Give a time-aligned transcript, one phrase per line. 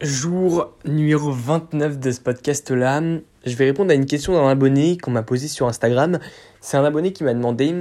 [0.00, 3.02] Jour numéro 29 de ce podcast-là.
[3.44, 6.20] Je vais répondre à une question d'un abonné qu'on m'a posée sur Instagram.
[6.60, 7.74] C'est un abonné qui m'a demandé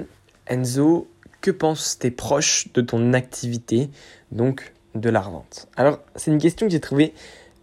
[0.47, 1.07] Enzo,
[1.41, 3.91] que pensent tes proches de ton activité,
[4.31, 5.67] donc de la revente?
[5.77, 7.13] Alors, c'est une question que j'ai trouvée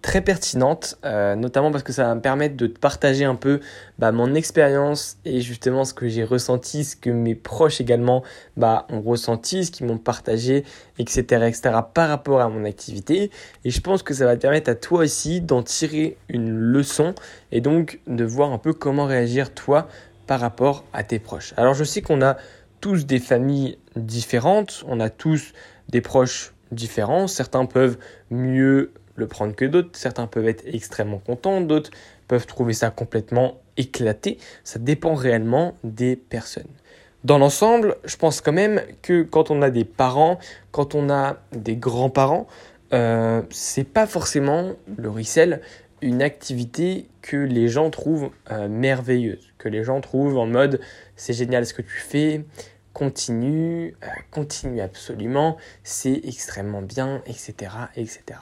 [0.04, 3.60] très pertinente, euh, notamment parce que ça va me permettre de partager un peu
[3.98, 8.22] bah, mon expérience et justement ce que j'ai ressenti, ce que mes proches également
[8.58, 10.64] bah, ont ressenti, ce qu'ils m'ont partagé,
[10.98, 11.62] etc., etc.,
[11.94, 13.30] par rapport à mon activité.
[13.64, 17.14] Et je pense que ça va te permettre à toi aussi d'en tirer une leçon
[17.50, 19.88] et donc de voir un peu comment réagir toi
[20.26, 21.54] par rapport à tes proches.
[21.56, 22.36] Alors je sais qu'on a
[22.82, 25.54] tous des familles différentes, on a tous
[25.88, 27.96] des proches différents, certains peuvent
[28.30, 29.90] mieux le prendre que d'autres.
[29.92, 31.90] Certains peuvent être extrêmement contents, d'autres
[32.28, 34.38] peuvent trouver ça complètement éclaté.
[34.64, 36.70] Ça dépend réellement des personnes.
[37.24, 40.38] Dans l'ensemble, je pense quand même que quand on a des parents,
[40.72, 42.46] quand on a des grands-parents,
[42.92, 45.62] euh, c'est pas forcément le resell
[46.02, 50.80] une activité que les gens trouvent euh, merveilleuse, que les gens trouvent en mode
[51.16, 52.44] c'est génial ce que tu fais,
[52.92, 58.38] continue, euh, continue absolument, c'est extrêmement bien, etc., etc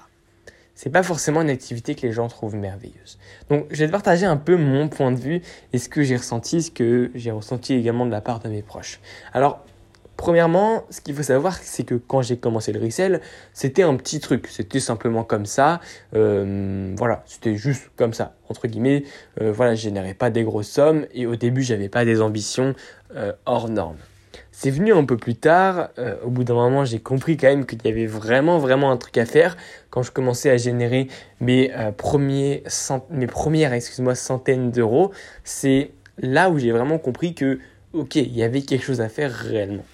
[0.74, 3.18] c'est pas forcément une activité que les gens trouvent merveilleuse.
[3.50, 5.42] Donc, je vais te partager un peu mon point de vue
[5.72, 8.62] et ce que j'ai ressenti, ce que j'ai ressenti également de la part de mes
[8.62, 9.00] proches.
[9.32, 9.64] Alors,
[10.16, 13.20] premièrement, ce qu'il faut savoir, c'est que quand j'ai commencé le resell,
[13.52, 14.46] c'était un petit truc.
[14.48, 15.80] C'était simplement comme ça.
[16.14, 19.04] Euh, voilà, c'était juste comme ça, entre guillemets.
[19.40, 22.74] Euh, voilà, je générais pas des grosses sommes et au début, j'avais pas des ambitions
[23.16, 23.98] euh, hors normes.
[24.54, 25.88] C'est venu un peu plus tard.
[25.98, 28.98] Euh, au bout d'un moment, j'ai compris quand même qu'il y avait vraiment, vraiment un
[28.98, 29.56] truc à faire.
[29.90, 31.08] Quand je commençais à générer
[31.40, 32.62] mes, euh, premiers
[33.10, 35.10] mes premières excuse-moi, centaines d'euros,
[35.42, 37.60] c'est là où j'ai vraiment compris que,
[37.94, 39.84] ok, il y avait quelque chose à faire réellement.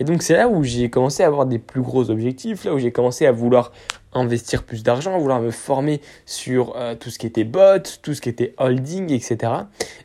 [0.00, 2.78] Et donc c'est là où j'ai commencé à avoir des plus gros objectifs, là où
[2.78, 3.72] j'ai commencé à vouloir
[4.12, 8.14] investir plus d'argent, à vouloir me former sur euh, tout ce qui était bot, tout
[8.14, 9.52] ce qui était holding, etc.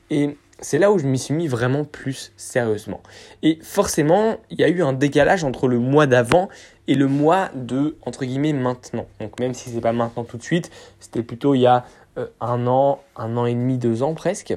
[0.09, 3.01] Et c'est là où je m'y suis mis vraiment plus sérieusement.
[3.43, 6.49] Et forcément, il y a eu un décalage entre le mois d'avant
[6.87, 9.05] et le mois de, entre guillemets, maintenant.
[9.19, 11.85] Donc même si ce n'est pas maintenant tout de suite, c'était plutôt il y a
[12.17, 14.55] euh, un an, un an et demi, deux ans presque,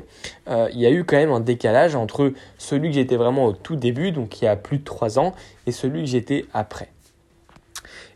[0.48, 3.52] euh, il y a eu quand même un décalage entre celui que j'étais vraiment au
[3.52, 5.34] tout début, donc il y a plus de trois ans,
[5.66, 6.88] et celui que j'étais après.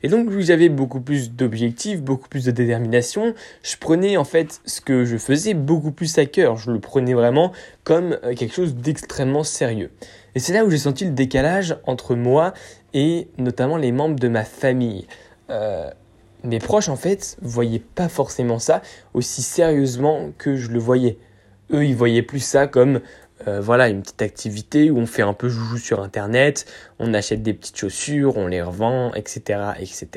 [0.03, 4.81] Et donc, j'avais beaucoup plus d'objectifs, beaucoup plus de détermination, je prenais en fait ce
[4.81, 6.56] que je faisais beaucoup plus à cœur.
[6.56, 7.53] Je le prenais vraiment
[7.84, 9.91] comme euh, quelque chose d'extrêmement sérieux.
[10.34, 12.55] Et c'est là où j'ai senti le décalage entre moi
[12.94, 15.06] et notamment les membres de ma famille.
[15.50, 15.91] Euh,
[16.44, 18.81] mes proches, en fait, voyaient pas forcément ça
[19.12, 21.19] aussi sérieusement que je le voyais.
[21.72, 23.00] Eux, ils voyaient plus ça comme
[23.48, 26.66] euh, voilà, une petite activité où on fait un peu joujou sur Internet,
[26.98, 29.72] on achète des petites chaussures, on les revend, etc.
[29.78, 30.08] etc.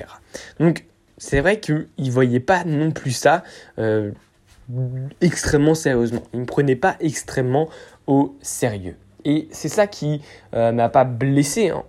[0.59, 0.85] Donc,
[1.17, 3.43] c'est vrai qu'ils ne voyaient pas non plus ça
[3.79, 4.11] euh,
[5.21, 6.23] extrêmement sérieusement.
[6.33, 7.69] Ils ne prenaient pas extrêmement
[8.07, 8.95] au sérieux.
[9.25, 10.21] Et c'est ça qui
[10.53, 11.83] euh, m'a pas blessé, hein.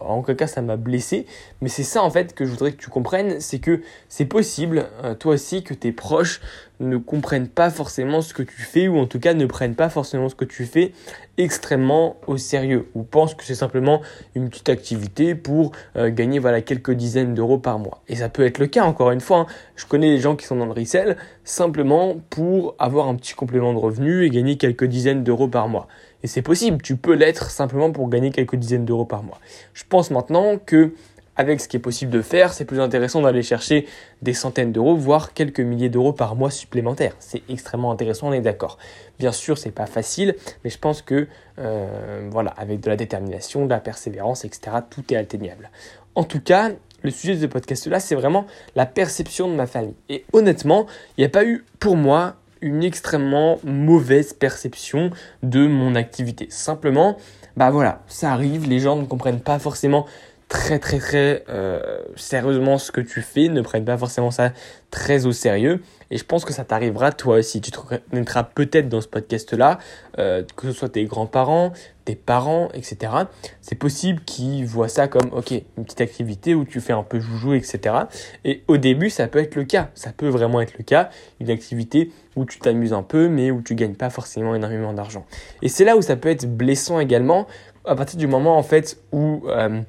[0.00, 1.26] en aucun cas ça m'a blessé,
[1.60, 4.86] mais c'est ça en fait que je voudrais que tu comprennes, c'est que c'est possible,
[5.02, 6.40] euh, toi aussi, que tes proches
[6.80, 9.88] ne comprennent pas forcément ce que tu fais, ou en tout cas ne prennent pas
[9.88, 10.92] forcément ce que tu fais
[11.38, 14.00] extrêmement au sérieux, ou pensent que c'est simplement
[14.34, 18.02] une petite activité pour euh, gagner voilà, quelques dizaines d'euros par mois.
[18.08, 19.46] Et ça peut être le cas, encore une fois, hein.
[19.76, 23.72] je connais des gens qui sont dans le resell simplement pour avoir un petit complément
[23.72, 25.88] de revenu et gagner quelques dizaines d'euros par mois.
[26.24, 29.38] Et c'est possible, tu peux l'être simplement pour gagner quelques dizaines d'euros par mois.
[29.74, 30.94] Je pense maintenant que
[31.36, 33.86] avec ce qui est possible de faire, c'est plus intéressant d'aller chercher
[34.22, 37.14] des centaines d'euros, voire quelques milliers d'euros par mois supplémentaires.
[37.18, 38.78] C'est extrêmement intéressant, on est d'accord.
[39.18, 40.34] Bien sûr, c'est pas facile,
[40.64, 45.04] mais je pense que euh, voilà, avec de la détermination, de la persévérance, etc., tout
[45.12, 45.70] est atteignable.
[46.14, 46.70] En tout cas,
[47.02, 48.46] le sujet de ce podcast-là, c'est vraiment
[48.76, 49.94] la perception de ma famille.
[50.08, 50.86] Et honnêtement,
[51.18, 55.10] il n'y a pas eu pour moi une extrêmement mauvaise perception
[55.42, 56.46] de mon activité.
[56.48, 57.18] Simplement,
[57.58, 60.06] bah voilà, ça arrive, les gens ne comprennent pas forcément
[60.48, 64.52] très très très euh, sérieusement ce que tu fais, ne prennent pas forcément ça
[64.90, 65.82] très au sérieux.
[66.10, 67.60] Et je pense que ça t'arrivera toi aussi.
[67.60, 69.78] Tu te reconnaîtras peut-être dans ce podcast-là,
[70.18, 71.72] euh, que ce soit tes grands-parents,
[72.04, 73.12] tes parents, etc.
[73.60, 77.18] C'est possible qu'ils voient ça comme, ok, une petite activité où tu fais un peu
[77.18, 77.96] joujou, etc.
[78.44, 79.90] Et au début, ça peut être le cas.
[79.94, 81.10] Ça peut vraiment être le cas.
[81.40, 85.26] Une activité où tu t'amuses un peu, mais où tu gagnes pas forcément énormément d'argent.
[85.62, 87.48] Et c'est là où ça peut être blessant également,
[87.84, 89.42] à partir du moment en fait où...
[89.48, 89.80] Euh,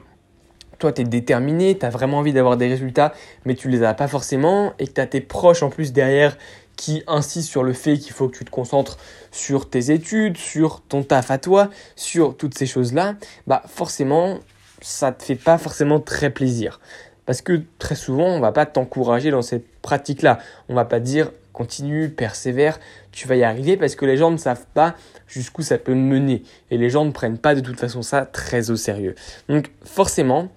[0.85, 3.11] toi, tu es déterminé, tu as vraiment envie d'avoir des résultats,
[3.43, 6.37] mais tu les as pas forcément, et que tu as tes proches en plus derrière
[6.75, 8.97] qui insistent sur le fait qu'il faut que tu te concentres
[9.31, 13.15] sur tes études, sur ton taf à toi, sur toutes ces choses-là,
[13.47, 14.37] bah forcément,
[14.79, 16.79] ça te fait pas forcément très plaisir.
[17.25, 20.37] Parce que très souvent, on va pas t'encourager dans cette pratique-là.
[20.69, 22.79] On va pas dire continue, persévère,
[23.11, 24.95] tu vas y arriver parce que les gens ne savent pas
[25.27, 26.43] jusqu'où ça peut mener.
[26.69, 29.15] Et les gens ne prennent pas de toute façon ça très au sérieux.
[29.49, 30.49] Donc forcément,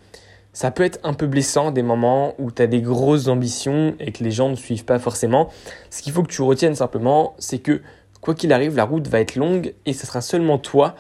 [0.53, 4.12] ça peut être un peu blessant des moments où tu as des grosses ambitions et
[4.12, 5.50] que les gens ne suivent pas forcément.
[5.89, 7.81] Ce qu'il faut que tu retiennes simplement, c'est que
[8.21, 10.97] quoi qu'il arrive, la route va être longue et ce sera seulement toi,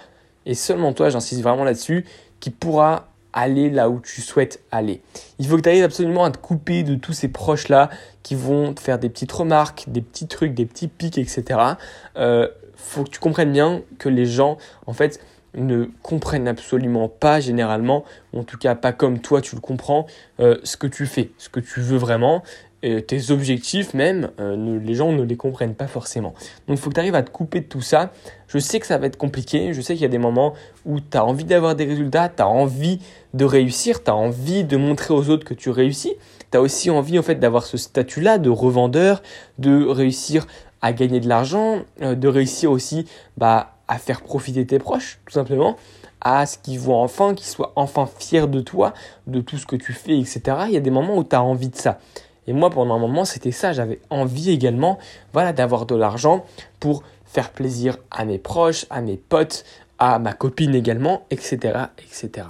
[0.46, 2.06] et seulement toi, j'insiste vraiment là-dessus,
[2.38, 3.08] qui pourra
[3.40, 5.00] aller là où tu souhaites aller.
[5.38, 7.90] Il faut que tu arrives absolument à te couper de tous ces proches-là
[8.22, 11.60] qui vont te faire des petites remarques, des petits trucs, des petits pics, etc.
[12.16, 15.20] Euh, faut que tu comprennes bien que les gens, en fait,
[15.54, 20.06] ne comprennent absolument pas généralement, ou en tout cas pas comme toi tu le comprends,
[20.40, 22.42] euh, ce que tu fais, ce que tu veux vraiment,
[22.82, 26.34] et tes objectifs même, euh, les gens ne les comprennent pas forcément.
[26.66, 28.12] Donc il faut que tu arrives à te couper de tout ça.
[28.46, 30.54] Je sais que ça va être compliqué, je sais qu'il y a des moments
[30.86, 33.00] où tu as envie d'avoir des résultats, tu as envie
[33.34, 36.14] de réussir, tu as envie de montrer aux autres que tu réussis,
[36.50, 39.22] tu as aussi envie en fait d'avoir ce statut-là de revendeur,
[39.58, 40.46] de réussir
[40.80, 45.32] à gagner de l'argent, euh, de réussir aussi bah, à faire profiter tes proches, tout
[45.32, 45.76] simplement,
[46.20, 48.94] à ce qu'ils voient enfin, qu'ils soient enfin fiers de toi,
[49.26, 50.40] de tout ce que tu fais, etc.
[50.66, 51.98] Il y a des moments où tu as envie de ça.
[52.48, 53.72] Et moi, pendant un moment, c'était ça.
[53.72, 54.98] J'avais envie également
[55.34, 56.46] voilà, d'avoir de l'argent
[56.80, 59.64] pour faire plaisir à mes proches, à mes potes,
[59.98, 61.58] à ma copine également, etc.
[61.98, 62.48] etc.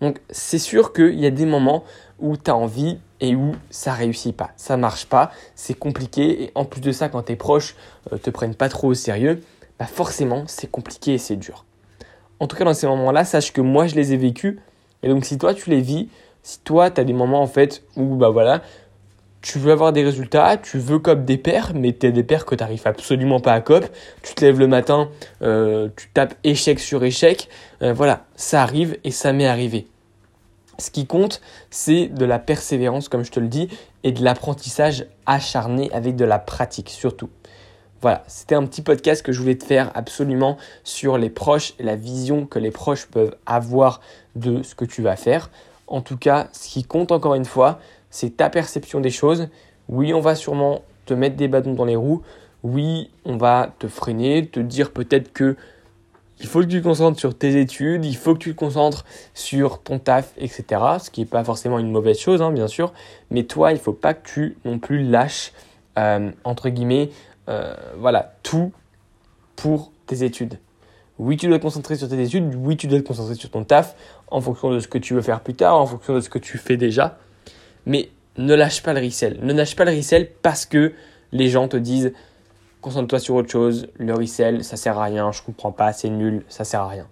[0.00, 1.82] Donc, c'est sûr qu'il y a des moments
[2.20, 4.50] où tu as envie et où ça réussit pas.
[4.56, 6.44] Ça marche pas, c'est compliqué.
[6.44, 7.74] Et en plus de ça, quand tes proches
[8.12, 9.42] euh, te prennent pas trop au sérieux,
[9.80, 11.64] bah forcément, c'est compliqué et c'est dur.
[12.38, 14.58] En tout cas, dans ces moments-là, sache que moi, je les ai vécus.
[15.02, 16.08] Et donc, si toi, tu les vis,
[16.44, 18.62] si toi, tu as des moments, en fait, où, bah voilà,
[19.42, 22.44] tu veux avoir des résultats, tu veux cop des pairs, mais tu as des pairs
[22.44, 23.84] que tu n'arrives absolument pas à cop.
[24.22, 25.08] Tu te lèves le matin,
[25.42, 27.48] euh, tu tapes échec sur échec.
[27.82, 29.86] Euh, voilà, ça arrive et ça m'est arrivé.
[30.78, 31.40] Ce qui compte,
[31.70, 33.68] c'est de la persévérance, comme je te le dis,
[34.02, 37.30] et de l'apprentissage acharné avec de la pratique surtout.
[38.02, 41.96] Voilà, c'était un petit podcast que je voulais te faire absolument sur les proches la
[41.96, 44.00] vision que les proches peuvent avoir
[44.34, 45.50] de ce que tu vas faire.
[45.86, 47.78] En tout cas, ce qui compte encore une fois,
[48.16, 49.48] c'est ta perception des choses.
[49.90, 52.22] Oui, on va sûrement te mettre des bâtons dans les roues.
[52.62, 55.54] Oui, on va te freiner, te dire peut-être que
[56.40, 59.04] il faut que tu te concentres sur tes études, il faut que tu te concentres
[59.34, 60.64] sur ton taf, etc.
[60.98, 62.94] Ce qui n'est pas forcément une mauvaise chose, hein, bien sûr.
[63.30, 65.52] Mais toi, il ne faut pas que tu non plus lâches,
[65.98, 67.10] euh, entre guillemets,
[67.50, 68.72] euh, voilà, tout
[69.56, 70.58] pour tes études.
[71.18, 73.64] Oui, tu dois te concentrer sur tes études, oui, tu dois te concentrer sur ton
[73.64, 73.94] taf
[74.28, 76.38] en fonction de ce que tu veux faire plus tard, en fonction de ce que
[76.38, 77.18] tu fais déjà.
[77.86, 79.38] Mais ne lâche pas le resell.
[79.42, 80.92] Ne lâche pas le resell parce que
[81.32, 82.12] les gens te disent
[82.86, 86.44] concentre-toi sur autre chose, le resell, ça sert à rien, je comprends pas, c'est nul,
[86.48, 87.08] ça sert à rien.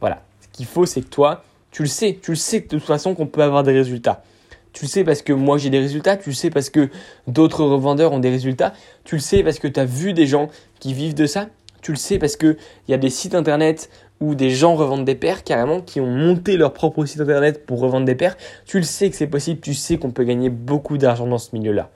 [0.00, 0.22] Voilà.
[0.40, 3.14] Ce qu'il faut, c'est que toi, tu le sais, tu le sais de toute façon
[3.14, 4.24] qu'on peut avoir des résultats.
[4.72, 6.88] Tu le sais parce que moi j'ai des résultats, tu le sais parce que
[7.28, 8.72] d'autres revendeurs ont des résultats,
[9.04, 10.48] tu le sais parce que tu as vu des gens
[10.80, 11.48] qui vivent de ça,
[11.82, 12.56] tu le sais parce qu'il
[12.88, 13.90] y a des sites internet
[14.20, 17.80] où des gens revendent des paires carrément, qui ont monté leur propre site internet pour
[17.80, 18.36] revendre des paires.
[18.64, 21.54] Tu le sais que c'est possible, tu sais qu'on peut gagner beaucoup d'argent dans ce
[21.54, 21.90] milieu-là.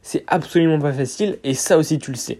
[0.00, 2.38] C'est absolument pas facile et ça aussi tu le sais.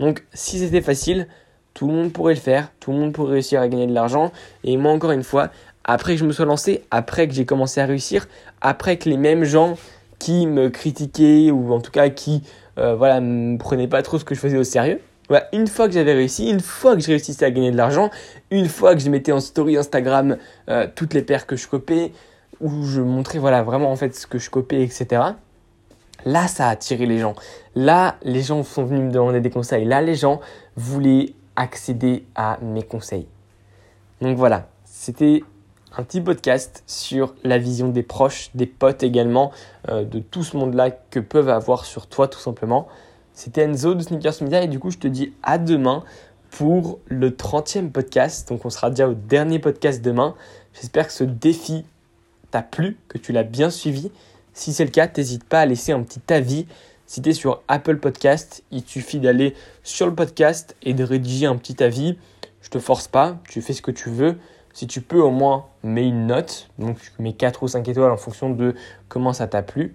[0.00, 1.28] Donc si c'était facile,
[1.74, 4.32] tout le monde pourrait le faire, tout le monde pourrait réussir à gagner de l'argent.
[4.64, 5.50] Et moi encore une fois,
[5.84, 8.26] après que je me sois lancé, après que j'ai commencé à réussir,
[8.62, 9.76] après que les mêmes gens
[10.18, 12.42] qui me critiquaient ou en tout cas qui
[12.78, 15.00] euh, voilà me prenaient pas trop ce que je faisais au sérieux,
[15.52, 18.10] une fois que j'avais réussi, une fois que je réussissais à gagner de l'argent,
[18.50, 20.36] une fois que je mettais en story Instagram
[20.68, 22.12] euh, toutes les paires que je copais,
[22.60, 25.22] où je montrais voilà vraiment en fait ce que je copais, etc.
[26.24, 27.34] Là, ça a attiré les gens.
[27.74, 29.84] Là, les gens sont venus me demander des conseils.
[29.84, 30.40] Là, les gens
[30.76, 33.26] voulaient accéder à mes conseils.
[34.20, 35.42] Donc voilà, c'était
[35.96, 39.52] un petit podcast sur la vision des proches, des potes également,
[39.88, 42.88] euh, de tout ce monde-là que peuvent avoir sur toi tout simplement.
[43.36, 46.02] C'était Enzo de Sneakers Media et du coup je te dis à demain
[46.50, 48.48] pour le 30e podcast.
[48.48, 50.34] Donc on sera déjà au dernier podcast demain.
[50.72, 51.84] J'espère que ce défi
[52.50, 54.10] t'a plu, que tu l'as bien suivi.
[54.54, 56.66] Si c'est le cas, n'hésite pas à laisser un petit avis.
[57.04, 61.56] Si tu sur Apple Podcast, il suffit d'aller sur le podcast et de rédiger un
[61.56, 62.16] petit avis.
[62.62, 64.38] Je te force pas, tu fais ce que tu veux.
[64.72, 66.70] Si tu peux, au moins, mets une note.
[66.78, 68.74] Donc, mets 4 ou 5 étoiles en fonction de
[69.08, 69.94] comment ça t'a plu.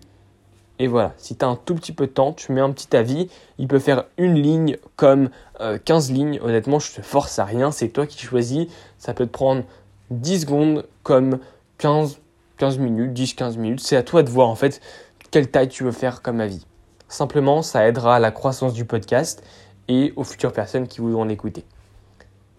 [0.81, 3.29] Et voilà, si tu un tout petit peu de temps, tu mets un petit avis.
[3.59, 6.39] Il peut faire une ligne comme 15 euh, lignes.
[6.41, 7.69] Honnêtement, je te force à rien.
[7.69, 8.65] C'est toi qui choisis.
[8.97, 9.61] Ça peut te prendre
[10.09, 11.37] 10 secondes comme
[11.77, 12.17] 15,
[12.57, 13.79] 15 minutes, 10-15 minutes.
[13.81, 14.81] C'est à toi de voir en fait
[15.29, 16.65] quelle taille tu veux faire comme avis.
[17.09, 19.43] Simplement, ça aidera à la croissance du podcast
[19.87, 21.63] et aux futures personnes qui voudront l'écouter.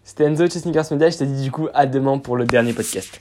[0.05, 1.11] C'était Enzo Media.
[1.11, 3.19] Je te dis du coup à demain pour le dernier podcast.